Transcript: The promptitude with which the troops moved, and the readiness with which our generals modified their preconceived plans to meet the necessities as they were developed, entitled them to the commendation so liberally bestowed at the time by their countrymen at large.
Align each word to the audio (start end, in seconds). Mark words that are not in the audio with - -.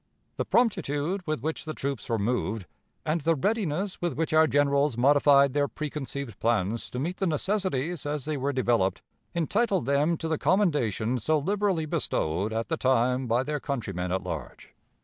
The 0.37 0.45
promptitude 0.45 1.21
with 1.27 1.43
which 1.43 1.63
the 1.63 1.75
troops 1.75 2.09
moved, 2.09 2.65
and 3.05 3.21
the 3.21 3.35
readiness 3.35 4.01
with 4.01 4.13
which 4.15 4.33
our 4.33 4.47
generals 4.47 4.97
modified 4.97 5.53
their 5.53 5.67
preconceived 5.67 6.39
plans 6.39 6.89
to 6.89 6.97
meet 6.97 7.17
the 7.17 7.27
necessities 7.27 8.03
as 8.07 8.25
they 8.25 8.35
were 8.35 8.51
developed, 8.51 9.03
entitled 9.35 9.85
them 9.85 10.17
to 10.17 10.27
the 10.27 10.39
commendation 10.39 11.19
so 11.19 11.37
liberally 11.37 11.85
bestowed 11.85 12.51
at 12.51 12.67
the 12.67 12.77
time 12.77 13.27
by 13.27 13.43
their 13.43 13.59
countrymen 13.59 14.11
at 14.11 14.23
large. 14.23 14.73